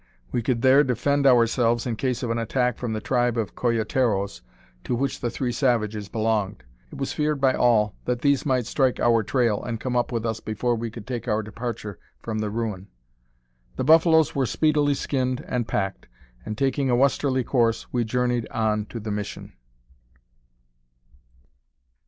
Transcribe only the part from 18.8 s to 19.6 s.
to the mission.